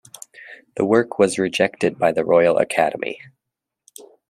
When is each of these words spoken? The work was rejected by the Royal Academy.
The 0.77 0.83
work 0.83 1.19
was 1.19 1.37
rejected 1.37 1.99
by 1.99 2.11
the 2.11 2.25
Royal 2.25 2.57
Academy. 2.57 3.21